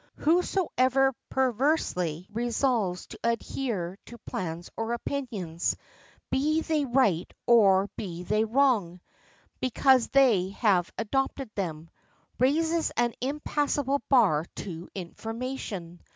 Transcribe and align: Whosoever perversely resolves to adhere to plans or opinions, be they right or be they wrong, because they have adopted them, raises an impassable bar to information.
Whosoever 0.15 1.13
perversely 1.29 2.25
resolves 2.33 3.05
to 3.05 3.19
adhere 3.23 3.99
to 4.07 4.17
plans 4.17 4.67
or 4.75 4.93
opinions, 4.93 5.77
be 6.31 6.61
they 6.61 6.85
right 6.85 7.31
or 7.45 7.85
be 7.95 8.23
they 8.23 8.43
wrong, 8.43 8.99
because 9.59 10.07
they 10.07 10.49
have 10.57 10.91
adopted 10.97 11.51
them, 11.53 11.91
raises 12.39 12.89
an 12.97 13.13
impassable 13.21 14.01
bar 14.09 14.45
to 14.55 14.89
information. 14.95 16.01